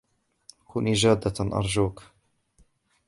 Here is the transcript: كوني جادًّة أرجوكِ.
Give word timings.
كوني 0.65 0.93
جادًّة 0.93 1.33
أرجوكِ. 1.39 2.03